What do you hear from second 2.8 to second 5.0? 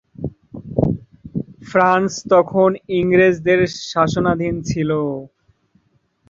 ইংরেজদের শাসনাধীন ছিল।